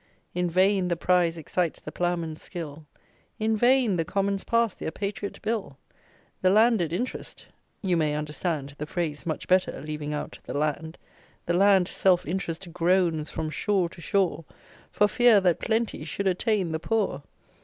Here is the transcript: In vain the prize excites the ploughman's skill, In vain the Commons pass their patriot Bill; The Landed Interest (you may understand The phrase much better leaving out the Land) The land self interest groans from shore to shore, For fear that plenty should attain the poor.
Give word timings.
In 0.33 0.49
vain 0.49 0.87
the 0.87 0.95
prize 0.95 1.37
excites 1.37 1.79
the 1.79 1.91
ploughman's 1.91 2.41
skill, 2.41 2.87
In 3.37 3.55
vain 3.55 3.97
the 3.97 4.03
Commons 4.03 4.43
pass 4.43 4.73
their 4.73 4.89
patriot 4.89 5.39
Bill; 5.43 5.77
The 6.41 6.49
Landed 6.49 6.91
Interest 6.91 7.45
(you 7.83 7.95
may 7.95 8.15
understand 8.15 8.73
The 8.79 8.87
phrase 8.87 9.27
much 9.27 9.47
better 9.47 9.79
leaving 9.79 10.11
out 10.11 10.39
the 10.45 10.55
Land) 10.55 10.97
The 11.45 11.53
land 11.53 11.87
self 11.87 12.25
interest 12.25 12.73
groans 12.73 13.29
from 13.29 13.51
shore 13.51 13.89
to 13.89 14.01
shore, 14.01 14.43
For 14.89 15.07
fear 15.07 15.39
that 15.41 15.59
plenty 15.59 16.03
should 16.03 16.25
attain 16.25 16.71
the 16.71 16.79
poor. 16.79 17.21